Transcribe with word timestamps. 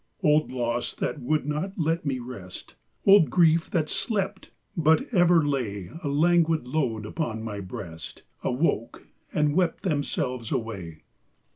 Old 0.23 0.51
loss 0.51 0.95
that 0.95 1.19
would 1.21 1.45
not 1.45 1.73
let 1.77 2.07
me 2.07 2.17
rest, 2.17 2.73
Old 3.05 3.29
grief 3.29 3.69
that 3.69 3.87
slept, 3.87 4.49
but 4.75 5.03
ever 5.13 5.45
lay 5.45 5.89
26 5.89 5.89
SYMPATHY. 5.89 5.99
2; 6.01 6.01
A 6.01 6.09
languid 6.09 6.67
load 6.67 7.05
upon 7.05 7.43
my 7.43 7.59
breast, 7.59 8.23
Awoke, 8.43 9.05
and 9.31 9.53
wept 9.55 9.83
themselves 9.83 10.51
away. 10.51 11.03